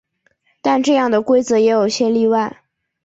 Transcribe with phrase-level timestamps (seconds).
[0.63, 2.63] 但这样的规则也有些例外。